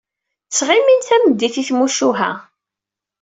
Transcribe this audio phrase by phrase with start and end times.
[0.47, 2.31] Ttɣimin tameddit i tmucuha.